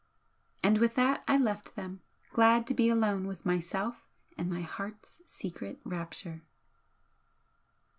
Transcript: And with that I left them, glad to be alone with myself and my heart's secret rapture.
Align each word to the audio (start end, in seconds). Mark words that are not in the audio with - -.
And 0.63 0.79
with 0.79 0.95
that 0.95 1.23
I 1.27 1.37
left 1.37 1.75
them, 1.75 2.01
glad 2.31 2.65
to 2.65 2.73
be 2.73 2.89
alone 2.89 3.27
with 3.27 3.45
myself 3.45 4.07
and 4.35 4.49
my 4.49 4.61
heart's 4.61 5.21
secret 5.27 5.79
rapture. 5.83 6.41